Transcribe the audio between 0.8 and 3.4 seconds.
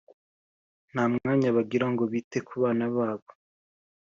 nta mwanya bagira ngo bite ku bana babo